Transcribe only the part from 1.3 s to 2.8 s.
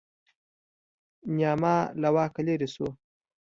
نیاما له واکه لرې